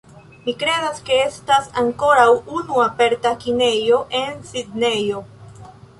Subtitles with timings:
[0.45, 2.25] Mi kredas, ke estas ankoraŭ
[2.61, 5.23] unu aperta kinejo en Sidnejo